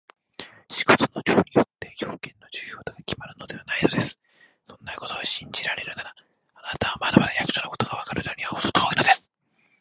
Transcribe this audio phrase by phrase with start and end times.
[0.71, 4.17] 仕事の量によって、用件の重要度がきまるのではないのです。
[4.67, 6.15] そんなことを信じられるなら、
[6.55, 9.29] あなたはまだまだ役所のことがわかるのにはほど遠いのです。